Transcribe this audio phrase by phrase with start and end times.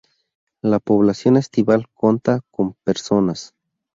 [0.63, 3.53] La población estival conta con personas.